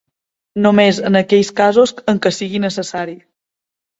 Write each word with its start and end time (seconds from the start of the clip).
Només 0.65 1.01
en 1.09 1.19
aquells 1.19 1.51
casos 1.59 1.93
en 2.15 2.21
què 2.25 2.33
sigui 2.37 2.61
necessari. 2.65 3.17